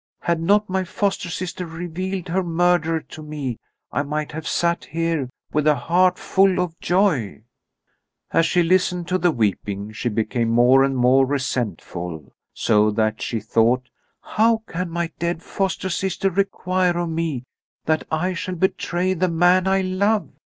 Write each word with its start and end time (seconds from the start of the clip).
Had 0.21 0.41
not 0.41 0.67
my 0.67 0.83
foster 0.83 1.29
sister 1.29 1.63
revealed 1.67 2.27
her 2.29 2.41
murderer 2.41 3.01
to 3.01 3.21
me 3.21 3.59
I 3.91 4.01
might 4.01 4.31
have 4.31 4.47
sat 4.47 4.85
here 4.85 5.29
with 5.53 5.67
a 5.67 5.75
heart 5.75 6.17
full 6.17 6.59
of 6.59 6.75
joy." 6.79 7.43
As 8.31 8.47
she 8.47 8.63
listened 8.63 9.07
to 9.09 9.19
the 9.19 9.29
weeping 9.29 9.91
she 9.91 10.09
became 10.09 10.49
more 10.49 10.83
and 10.83 10.97
more 10.97 11.23
resentful, 11.27 12.33
so 12.51 12.89
that 12.89 13.21
she 13.21 13.39
thought: 13.39 13.89
"How 14.23 14.63
can 14.67 14.89
my 14.89 15.11
dead 15.19 15.43
foster 15.43 15.91
sister 15.91 16.31
require 16.31 16.97
of 16.97 17.09
me 17.09 17.43
that 17.85 18.03
I 18.09 18.33
shall 18.33 18.55
betray 18.55 19.13
the 19.13 19.29
man 19.29 19.67
I 19.67 19.81
love? 19.81 20.31